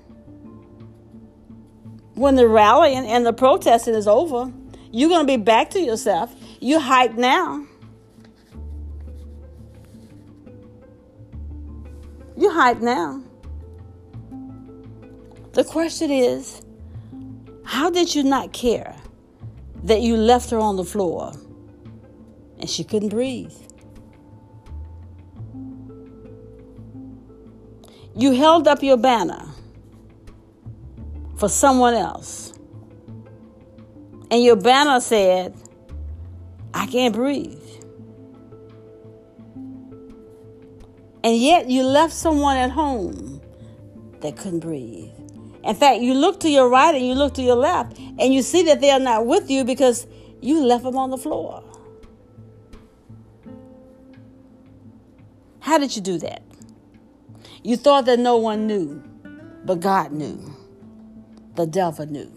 [2.18, 4.52] when the rallying and the protesting is over,
[4.90, 6.34] you're going to be back to yourself.
[6.60, 7.64] You hype now.
[12.36, 13.22] You hype now.
[15.52, 16.62] The question is,
[17.64, 18.96] how did you not care
[19.84, 21.32] that you left her on the floor
[22.58, 23.54] and she couldn't breathe?
[28.14, 29.46] You held up your banner
[31.36, 32.52] for someone else.
[34.30, 35.54] And your banner said,
[36.74, 37.62] I can't breathe.
[41.24, 43.40] And yet you left someone at home
[44.20, 45.10] that couldn't breathe.
[45.64, 48.42] In fact, you look to your right and you look to your left, and you
[48.42, 50.06] see that they are not with you because
[50.40, 51.62] you left them on the floor.
[55.60, 56.42] How did you do that?
[57.62, 59.02] You thought that no one knew,
[59.64, 60.54] but God knew.
[61.56, 62.32] The devil knew.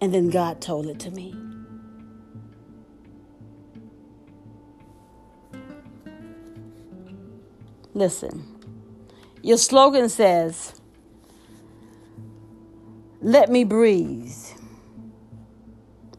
[0.00, 1.34] And then God told it to me.
[7.94, 8.46] Listen,
[9.42, 10.74] your slogan says,
[13.22, 14.34] Let me breathe.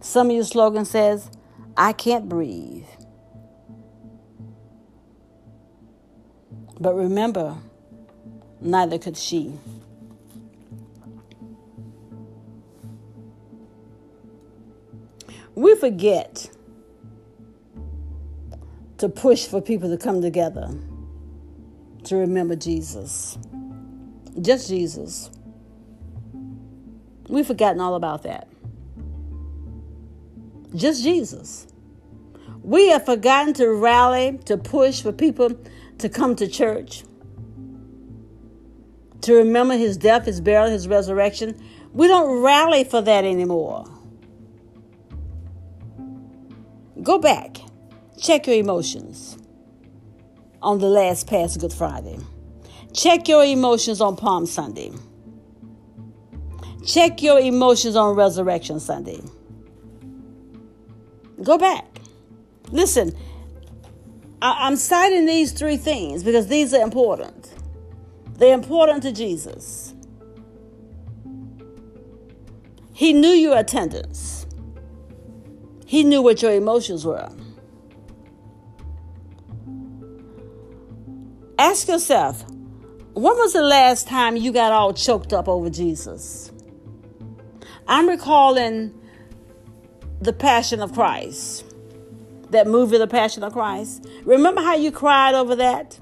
[0.01, 1.29] Some of your slogan says,
[1.77, 2.87] I can't breathe.
[6.79, 7.57] But remember,
[8.61, 9.53] neither could she.
[15.55, 16.51] We forget
[18.99, 20.69] to push for people to come together
[22.03, 23.37] to remember Jesus.
[24.39, 25.29] Just Jesus.
[27.27, 28.47] We've forgotten all about that.
[30.75, 31.67] Just Jesus.
[32.61, 35.57] We have forgotten to rally, to push for people
[35.99, 37.03] to come to church,
[39.21, 41.59] to remember his death, his burial, his resurrection.
[41.93, 43.85] We don't rally for that anymore.
[47.01, 47.57] Go back,
[48.19, 49.37] check your emotions
[50.61, 52.17] on the last past Good Friday.
[52.93, 54.91] Check your emotions on Palm Sunday.
[56.85, 59.21] Check your emotions on Resurrection Sunday.
[61.43, 61.99] Go back.
[62.71, 63.15] Listen,
[64.41, 67.53] I, am citing these three things because these are important.
[68.37, 69.95] They're important to Jesus.
[72.93, 74.45] He knew your attendance,
[75.85, 77.29] He knew what your emotions were.
[81.59, 82.43] Ask yourself,
[83.13, 86.51] when was the last time you got all choked up over Jesus?
[87.87, 88.93] I'm recalling
[90.21, 91.66] the Passion of Christ
[92.51, 94.05] that movie, The Passion of Christ.
[94.23, 95.99] Remember how you cried over that?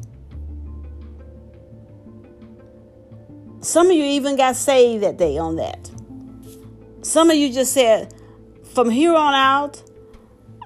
[3.62, 5.90] Some of you even got saved that day on that.
[7.02, 8.14] Some of you just said,
[8.74, 9.82] from here on out,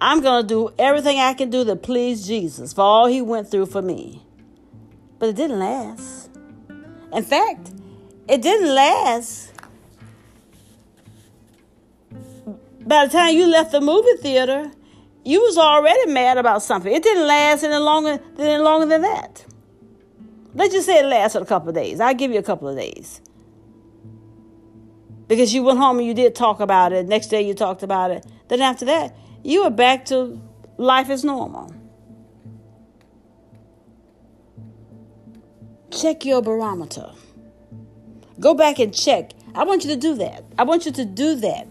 [0.02, 3.52] I'm going to do everything I can do to please Jesus for all he went
[3.52, 4.26] through for me.
[5.18, 6.30] But it didn't last.
[7.14, 7.72] In fact,
[8.28, 9.54] it didn't last.
[12.86, 14.72] By the time you left the movie theater,
[15.30, 16.92] you was already mad about something.
[16.92, 19.46] It didn't last any longer than longer than that.
[20.56, 22.00] Let's just say it lasted a couple of days.
[22.00, 23.22] I'll give you a couple of days.
[25.28, 27.06] Because you went home and you did talk about it.
[27.06, 28.26] Next day you talked about it.
[28.48, 30.42] Then after that, you were back to
[30.78, 31.76] life as normal.
[35.92, 37.12] Check your barometer.
[38.40, 39.34] Go back and check.
[39.54, 40.44] I want you to do that.
[40.58, 41.68] I want you to do that.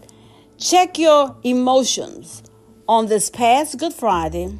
[0.57, 2.43] Check your emotions
[2.89, 4.57] on this past Good Friday,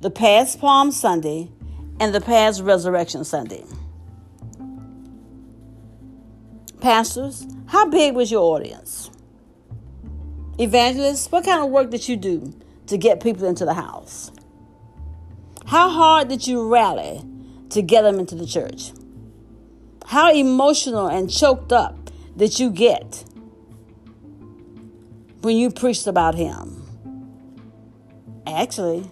[0.00, 1.50] the past Palm Sunday,
[2.00, 3.64] and the past Resurrection Sunday.
[6.80, 9.10] Pastors, how big was your audience?
[10.58, 14.30] Evangelists, what kind of work did you do to get people into the house?
[15.66, 17.22] How hard did you rally
[17.68, 18.92] to get them into the church?
[20.06, 23.22] How emotional and choked up did you get
[25.42, 26.79] when you preached about Him?
[28.50, 29.10] Actually,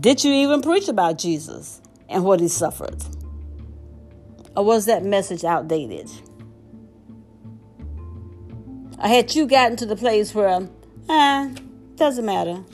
[0.00, 3.02] did you even preach about Jesus and what he suffered?
[4.56, 6.10] Or was that message outdated?
[8.98, 10.68] Or had you gotten to the place where,
[11.08, 11.54] eh,
[12.00, 12.64] doesn't matter.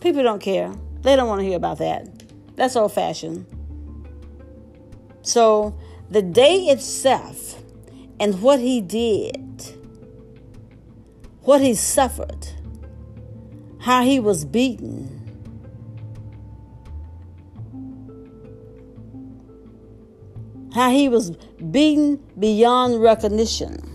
[0.00, 0.70] People don't care.
[1.00, 2.06] They don't want to hear about that.
[2.56, 3.46] That's old fashioned.
[5.22, 5.74] So,
[6.10, 7.62] the day itself
[8.18, 9.62] and what he did,
[11.42, 12.48] what he suffered,
[13.80, 15.19] how he was beaten,
[20.74, 21.32] how he was
[21.70, 23.90] beaten beyond recognition.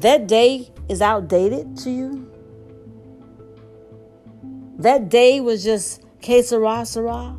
[0.00, 2.30] that day is outdated to you?
[4.78, 7.36] That day was just que sera?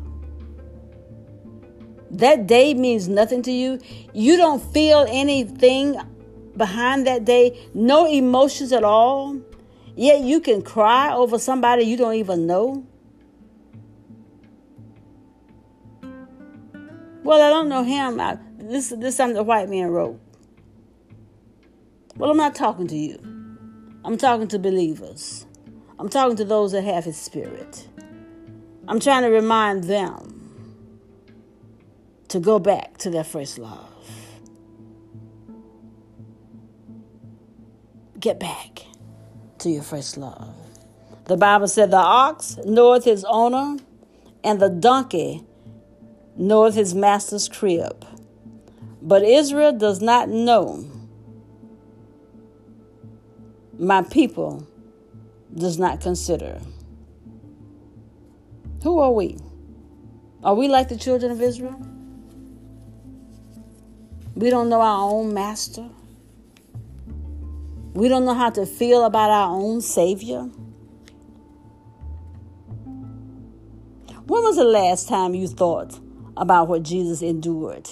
[2.10, 3.78] That day means nothing to you.
[4.12, 5.96] You don't feel anything
[6.56, 9.40] behind that day, no emotions at all.
[9.96, 12.84] Yet you can cry over somebody you don't even know.
[17.30, 18.18] Well, I don't know him.
[18.18, 20.18] I, this this something the white man wrote.
[22.16, 23.20] Well, I'm not talking to you.
[24.04, 25.46] I'm talking to believers.
[26.00, 27.86] I'm talking to those that have His Spirit.
[28.88, 30.74] I'm trying to remind them
[32.26, 33.94] to go back to their first love.
[38.18, 38.82] Get back
[39.58, 40.52] to your first love.
[41.26, 43.76] The Bible said, The ox knoweth his owner,
[44.42, 45.44] and the donkey
[46.40, 48.06] knoweth his master's crib.
[49.02, 50.84] But Israel does not know.
[53.78, 54.66] My people
[55.54, 56.58] does not consider.
[58.82, 59.36] Who are we?
[60.42, 61.78] Are we like the children of Israel?
[64.34, 65.90] We don't know our own master.
[67.92, 70.48] We don't know how to feel about our own Savior.
[74.26, 76.00] When was the last time you thought
[76.40, 77.88] about what Jesus endured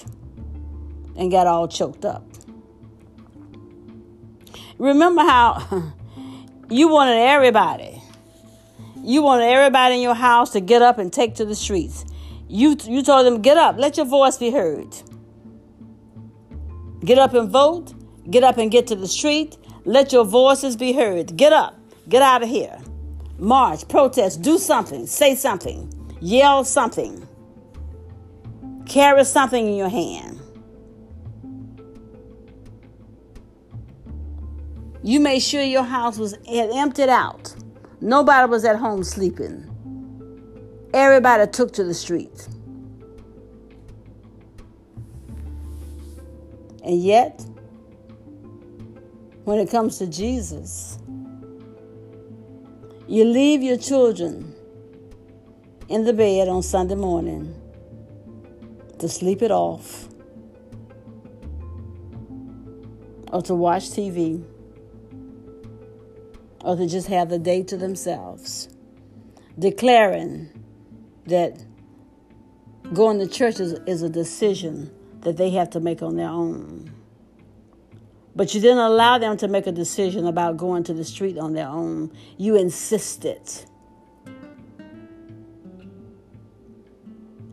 [1.14, 2.24] and got all choked up?
[4.78, 5.92] Remember how
[6.68, 8.02] you wanted everybody,
[9.04, 12.04] you wanted everybody in your house to get up and take to the streets.
[12.48, 14.96] You, you told them, get up, let your voice be heard.
[17.04, 17.94] Get up and vote,
[18.30, 21.36] get up and get to the street, let your voices be heard.
[21.36, 21.78] Get up.
[22.08, 22.78] Get out of here.
[23.38, 27.27] March, protest, do something, say something, yell something,
[28.88, 30.40] carry something in your hand.
[35.02, 37.54] You made sure your house was emptied out.
[38.00, 39.64] Nobody was at home sleeping.
[40.92, 42.48] Everybody took to the streets.
[46.84, 47.44] And yet,
[49.48, 50.98] when it comes to Jesus.
[53.06, 54.54] You leave your children
[55.88, 57.54] in the bed on Sunday morning
[58.98, 60.08] to sleep it off
[63.32, 64.44] or to watch TV
[66.64, 68.68] or to just have the day to themselves,
[69.58, 70.48] declaring
[71.26, 71.62] that
[72.92, 74.90] going to church is, is a decision
[75.20, 76.92] that they have to make on their own.
[78.34, 81.54] But you didn't allow them to make a decision about going to the street on
[81.54, 82.12] their own.
[82.36, 83.40] You insisted.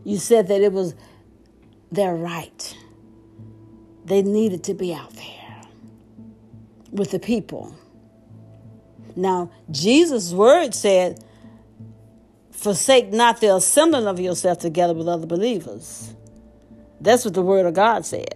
[0.04, 0.94] You said that it was
[1.90, 2.76] their right.
[4.04, 5.62] They needed to be out there
[6.92, 7.74] with the people.
[9.16, 11.24] Now, Jesus' word said,
[12.52, 16.14] Forsake not the assembling of yourself together with other believers.
[17.00, 18.34] That's what the word of God said.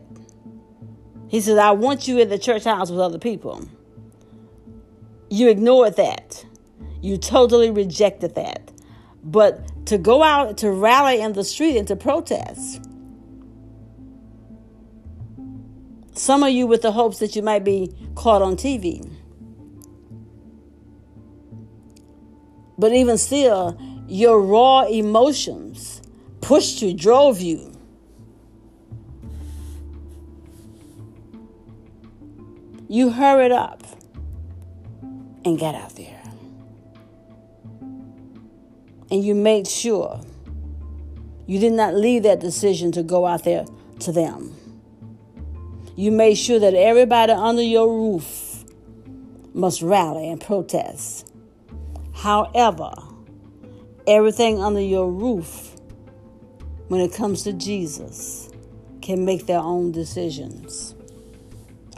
[1.29, 3.67] He says, I want you in the church house with other people.
[5.31, 6.45] You ignored that.
[7.01, 8.73] You totally rejected that.
[9.23, 12.85] But to go out to rally in the street and to protest,
[16.13, 19.09] some of you with the hopes that you might be caught on TV.
[22.79, 26.03] But even still, your raw emotions
[26.41, 27.71] pushed you, drove you
[32.93, 33.85] You hurried up
[35.45, 36.21] and got out there.
[39.13, 40.21] And you made sure
[41.47, 43.65] you did not leave that decision to go out there
[44.01, 44.57] to them.
[46.01, 48.65] You made sure that everybody under your roof
[49.53, 51.31] must rally and protest.
[52.15, 52.91] However,
[54.07, 55.77] everything under your roof,
[56.89, 58.49] when it comes to Jesus,
[59.03, 60.95] can make their own decisions.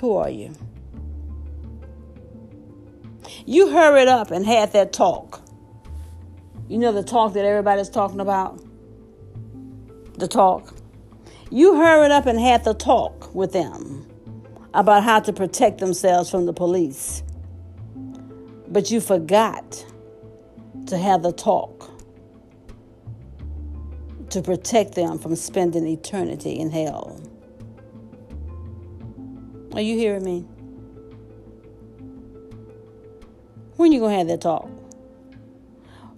[0.00, 0.52] Who are you?
[3.46, 5.42] You hurried up and had that talk.
[6.66, 8.60] You know the talk that everybody's talking about?
[10.18, 10.74] The talk.
[11.52, 14.08] You hurried up and had the talk with them
[14.72, 17.22] about how to protect themselves from the police.
[18.68, 19.84] But you forgot
[20.86, 21.90] to have the talk
[24.30, 27.20] to protect them from spending eternity in hell.
[29.74, 30.46] Are you hearing me?
[33.76, 34.70] When are you going to have that talk?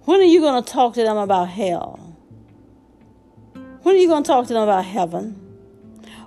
[0.05, 2.04] When are you going to talk to them about hell?
[3.85, 5.33] When are you going to talk to them about heaven?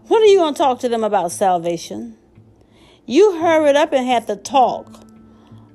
[0.07, 2.17] When are you going to talk to them about salvation?
[3.05, 5.03] You hurried up and had to talk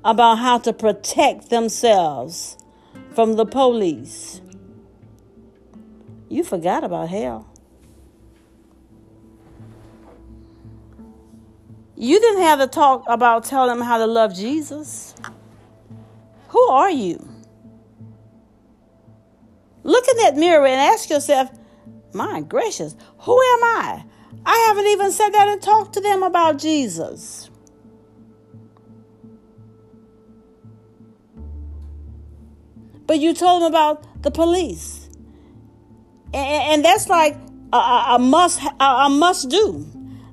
[0.05, 2.55] about how to protect themselves
[3.13, 4.39] from the police.
[6.29, 7.51] You forgot about hell.
[11.97, 15.15] You didn't have to talk about telling them how to love Jesus.
[16.47, 17.27] Who are you?
[19.83, 21.49] Look in that mirror and ask yourself,
[22.13, 24.05] my gracious, who am I?
[24.45, 27.49] I haven't even said that and talked to them about Jesus.
[33.05, 35.09] But you told them about the police.
[36.33, 37.35] And, that's like
[37.71, 39.85] a, a, must a must do.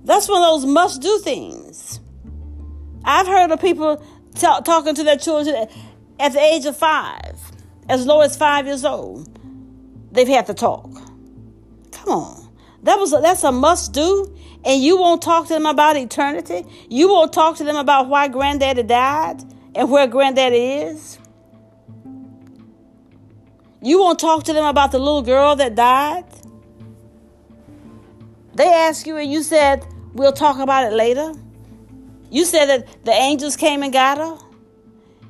[0.05, 2.01] That's one of those must do things.
[3.05, 4.03] I've heard of people
[4.35, 5.69] t- talking to their children
[6.19, 7.39] at the age of five,
[7.89, 9.29] as low as five years old.
[10.13, 10.91] They've had to talk.
[12.05, 12.49] Come on.
[12.83, 14.37] That was a, that's a must do.
[14.65, 16.67] And you won't talk to them about eternity.
[16.89, 19.43] You won't talk to them about why granddaddy died
[19.75, 21.19] and where granddaddy is.
[23.83, 26.25] You won't talk to them about the little girl that died.
[28.55, 31.35] They asked you and you said, We'll talk about it later.
[32.31, 34.37] You said that the angels came and got her.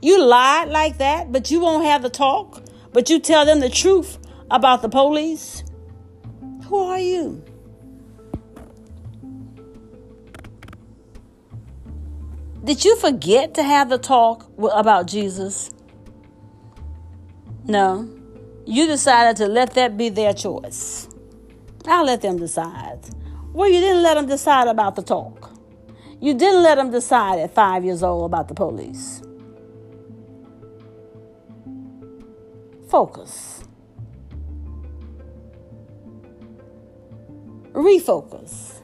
[0.02, 2.62] You lied like that, but you won't have the talk.
[2.92, 4.18] But you tell them the truth
[4.50, 5.62] about the police.
[6.70, 7.42] Who are you?
[12.62, 15.72] Did you forget to have the talk about Jesus?
[17.64, 18.08] No.
[18.66, 21.08] You decided to let that be their choice.
[21.88, 23.00] I'll let them decide.
[23.52, 25.50] Well, you didn't let them decide about the talk.
[26.20, 29.22] You didn't let them decide at five years old about the police.
[32.88, 33.49] Focus.
[37.72, 38.80] Refocus.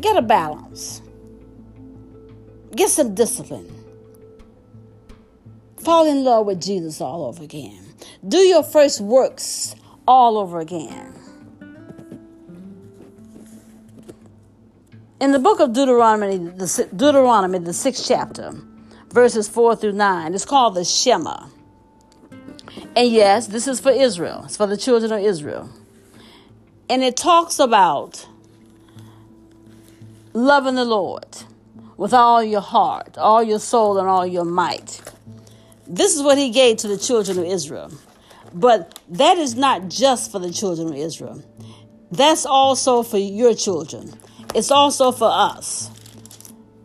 [0.00, 1.02] Get a balance.
[2.74, 3.72] Get some discipline.
[5.78, 7.80] Fall in love with Jesus all over again.
[8.26, 9.74] Do your first works
[10.06, 11.14] all over again.
[15.20, 18.52] In the book of Deuteronomy, the, Deuteronomy, the sixth chapter,
[19.10, 21.46] verses 4 through 9, it's called the Shema.
[22.94, 25.70] And yes, this is for Israel, it's for the children of Israel.
[26.88, 28.26] And it talks about
[30.32, 31.24] loving the Lord
[31.96, 35.00] with all your heart, all your soul, and all your might.
[35.86, 37.90] This is what he gave to the children of Israel.
[38.52, 41.42] But that is not just for the children of Israel,
[42.10, 44.12] that's also for your children.
[44.54, 45.90] It's also for us.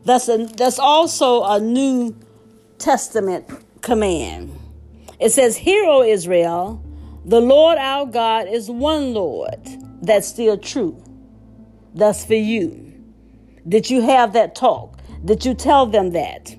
[0.03, 2.15] That's, a, that's also a New
[2.79, 3.47] Testament
[3.81, 4.57] command.
[5.19, 6.83] It says, Hear, O Israel,
[7.23, 9.59] the Lord our God is one Lord.
[10.01, 11.01] That's still true.
[11.93, 12.93] That's for you.
[13.67, 14.99] Did you have that talk?
[15.23, 16.55] Did you tell them that?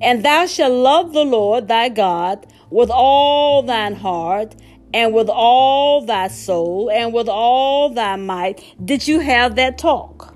[0.00, 4.56] And thou shalt love the Lord thy God with all thine heart
[4.94, 8.74] and with all thy soul and with all thy might.
[8.84, 10.34] Did you have that talk?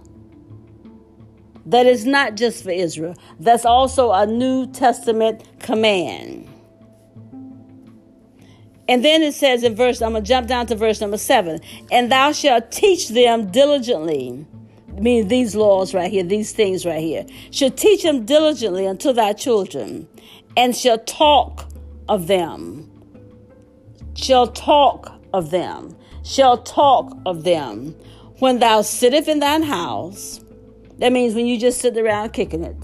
[1.67, 3.15] That is not just for Israel.
[3.41, 6.49] That's also a New Testament command.
[8.89, 11.61] And then it says in verse, I'm going to jump down to verse number seven.
[11.91, 14.47] And thou shalt teach them diligently.
[14.97, 17.27] I mean, these laws right here, these things right here.
[17.51, 20.07] Shall teach them diligently unto thy children,
[20.57, 21.69] and shall talk
[22.09, 22.91] of them.
[24.15, 25.97] Shall talk of them.
[26.23, 27.97] Shall talk of them.
[28.39, 30.41] When thou sittest in thine house,
[30.99, 32.77] that means when you just sit around kicking it,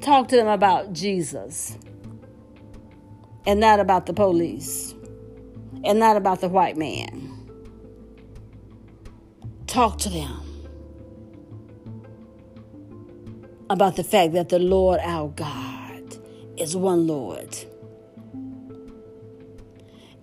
[0.00, 1.76] talk to them about Jesus
[3.46, 4.94] and not about the police
[5.84, 7.30] and not about the white man.
[9.66, 10.40] Talk to them
[13.70, 16.18] about the fact that the Lord our God
[16.56, 17.56] is one Lord.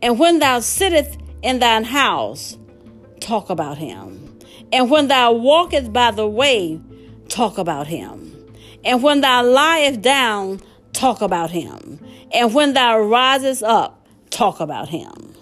[0.01, 2.57] And when thou sittest in thine house,
[3.19, 4.39] talk about him.
[4.71, 6.79] And when thou walkest by the way,
[7.27, 8.27] talk about him.
[8.83, 10.61] And when thou liest down,
[10.93, 11.99] talk about him.
[12.33, 15.35] And when thou risest up, talk about him.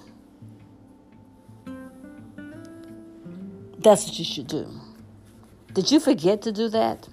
[3.77, 4.67] That's what you should do.
[5.73, 7.07] Did you forget to do that?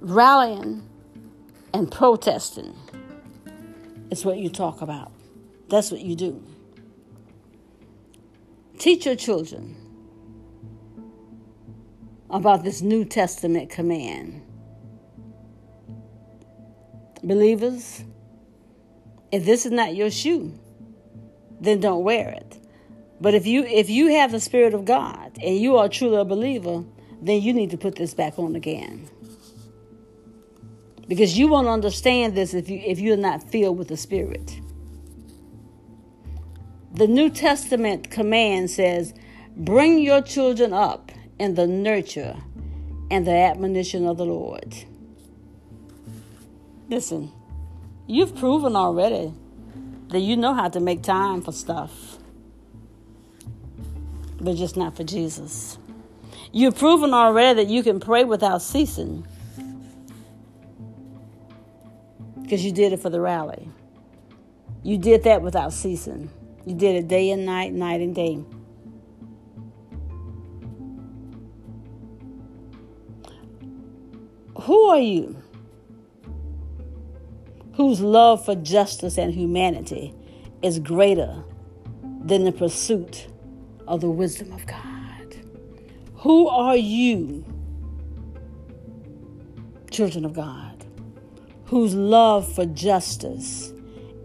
[0.00, 0.82] Rallying
[1.72, 2.74] and protesting
[4.10, 5.12] is what you talk about.
[5.68, 6.42] That's what you do.
[8.78, 9.76] Teach your children
[12.28, 14.43] about this New Testament command.
[17.26, 18.04] Believers,
[19.32, 20.52] if this is not your shoe,
[21.60, 22.58] then don't wear it.
[23.20, 26.24] But if you if you have the spirit of God and you are truly a
[26.24, 26.84] believer,
[27.22, 29.08] then you need to put this back on again.
[31.08, 34.60] Because you won't understand this if you if you're not filled with the Spirit.
[36.92, 39.14] The New Testament command says,
[39.56, 41.10] Bring your children up
[41.40, 42.36] in the nurture
[43.10, 44.84] and the admonition of the Lord.
[46.88, 47.32] Listen,
[48.06, 49.32] you've proven already
[50.08, 52.18] that you know how to make time for stuff,
[54.40, 55.78] but just not for Jesus.
[56.52, 59.26] You've proven already that you can pray without ceasing
[62.42, 63.68] because you did it for the rally.
[64.82, 66.30] You did that without ceasing.
[66.66, 68.44] You did it day and night, night and day.
[74.62, 75.42] Who are you?
[77.76, 80.14] Whose love for justice and humanity
[80.62, 81.42] is greater
[82.24, 83.26] than the pursuit
[83.88, 85.36] of the wisdom of God?
[86.18, 87.44] Who are you,
[89.90, 90.86] children of God,
[91.66, 93.72] whose love for justice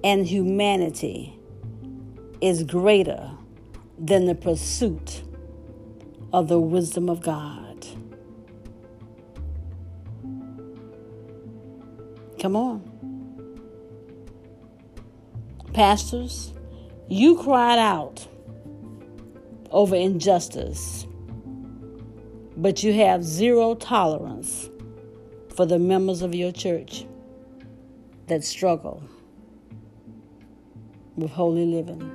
[0.03, 1.37] and humanity
[2.41, 3.31] is greater
[3.97, 5.23] than the pursuit
[6.31, 7.85] of the wisdom of God?
[12.39, 12.98] Come on.
[15.73, 16.53] Pastors,
[17.07, 18.27] you cried out
[19.71, 21.05] over injustice
[22.59, 24.69] but you have zero tolerance
[25.55, 27.05] for the members of your church
[28.27, 29.01] that struggle
[31.15, 32.11] with holy living.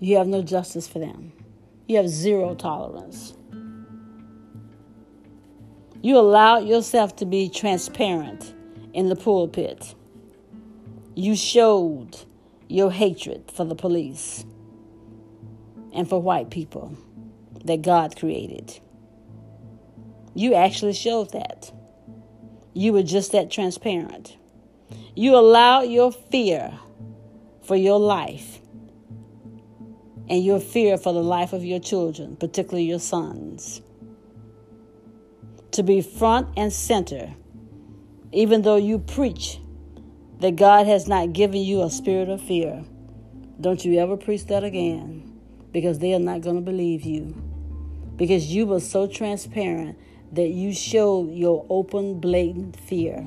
[0.00, 1.32] You have no justice for them.
[1.86, 3.36] You have zero tolerance.
[6.02, 8.52] You allow yourself to be transparent
[8.92, 9.94] in the pulpit.
[11.14, 12.18] You showed
[12.68, 14.44] your hatred for the police
[15.92, 16.96] and for white people
[17.64, 18.78] that God created.
[20.34, 21.72] You actually showed that.
[22.72, 24.36] You were just that transparent.
[25.14, 26.78] You allowed your fear
[27.62, 28.60] for your life
[30.28, 33.82] and your fear for the life of your children, particularly your sons,
[35.72, 37.34] to be front and center,
[38.32, 39.58] even though you preach
[40.40, 42.84] that God has not given you a spirit of fear.
[43.60, 45.38] Don't you ever preach that again
[45.72, 47.34] because they are not going to believe you.
[48.16, 49.98] Because you were so transparent
[50.32, 53.26] that you showed your open, blatant fear.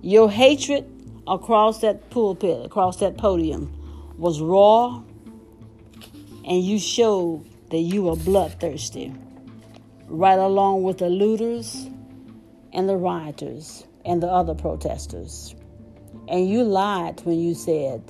[0.00, 0.86] Your hatred
[1.26, 3.74] across that pulpit, across that podium,
[4.16, 5.02] was raw,
[6.44, 9.14] and you showed that you were bloodthirsty,
[10.06, 11.88] right along with the looters
[12.72, 15.54] and the rioters and the other protesters.
[16.28, 18.02] And you lied when you said,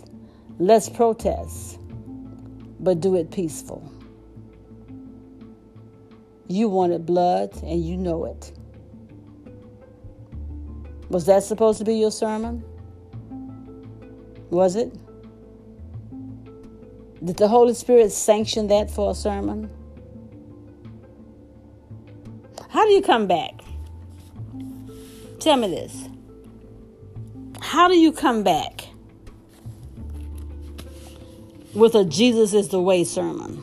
[0.58, 1.78] let's protest
[2.80, 3.92] but do it peaceful.
[6.48, 8.52] You wanted blood and you know it.
[11.10, 12.64] Was that supposed to be your sermon?
[14.50, 14.92] Was it?
[17.24, 19.70] Did the Holy Spirit sanction that for a sermon?
[22.68, 23.60] How do you come back?
[25.48, 26.06] Tell me this.
[27.58, 28.86] How do you come back
[31.72, 33.62] with a Jesus is the way sermon?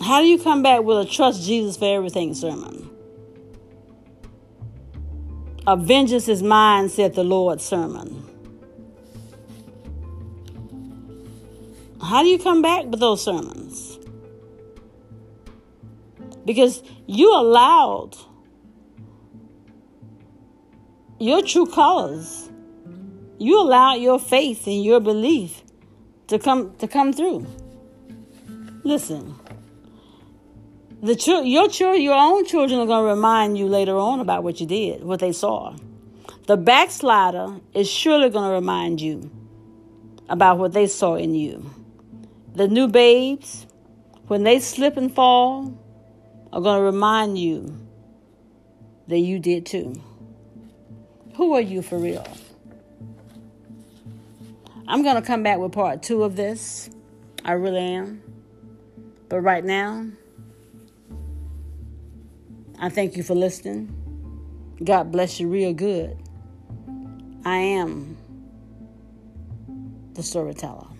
[0.00, 2.90] How do you come back with a trust Jesus for everything sermon?
[5.68, 8.28] A vengeance is mine, said the Lord sermon.
[12.02, 14.00] How do you come back with those sermons?
[16.44, 18.16] Because you allowed
[21.22, 22.50] your true colors
[23.42, 25.62] you allow your faith and your belief
[26.28, 27.44] to come to come through.
[28.84, 29.34] Listen,
[31.02, 31.14] the
[31.44, 34.66] your children, your own children are going to remind you later on about what you
[34.66, 35.76] did, what they saw.
[36.46, 39.28] The backslider is surely going to remind you
[40.28, 41.68] about what they saw in you.
[42.54, 43.66] The new babes,
[44.28, 45.76] when they slip and fall,
[46.52, 47.76] are going to remind you
[49.08, 50.00] that you did too.
[51.34, 52.26] Who are you for real?
[54.86, 56.90] I'm going to come back with part two of this.
[57.44, 58.22] I really am.
[59.28, 60.06] But right now,
[62.78, 63.96] I thank you for listening.
[64.84, 66.18] God bless you real good.
[67.44, 68.16] I am
[70.14, 70.91] the storyteller.